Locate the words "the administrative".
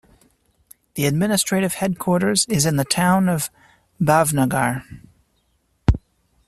0.95-1.75